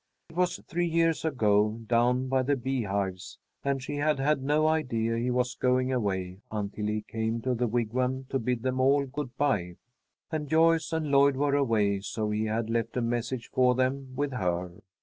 It 0.31 0.35
was 0.35 0.57
three 0.67 0.87
years 0.87 1.23
ago, 1.23 1.79
down 1.85 2.27
by 2.27 2.41
the 2.41 2.55
beehives, 2.55 3.37
and 3.63 3.83
she 3.83 3.97
had 3.97 4.17
had 4.17 4.41
no 4.41 4.67
idea 4.67 5.15
he 5.19 5.29
was 5.29 5.53
going 5.53 5.93
away 5.93 6.39
until 6.51 6.87
he 6.87 7.03
came 7.03 7.39
to 7.41 7.53
the 7.53 7.67
Wigwam 7.67 8.25
to 8.29 8.39
bid 8.39 8.63
them 8.63 8.79
all 8.81 9.05
good 9.05 9.37
by. 9.37 9.75
And 10.31 10.49
Joyce 10.49 10.91
and 10.91 11.11
Lloyd 11.11 11.35
were 11.35 11.53
away, 11.53 11.99
so 11.99 12.31
he 12.31 12.45
had 12.45 12.67
left 12.67 12.97
a 12.97 13.01
message 13.03 13.51
for 13.53 13.75
them 13.75 14.15
with 14.15 14.31
her. 14.31 14.71